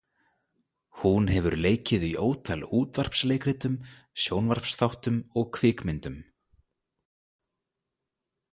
[0.99, 3.75] Hún hefur leikið í ótal útvarpsleikritum,
[4.23, 6.19] sjónvarpsþáttum og kvikmyndum.